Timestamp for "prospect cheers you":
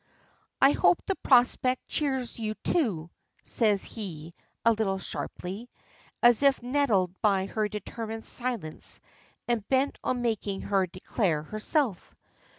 1.17-2.55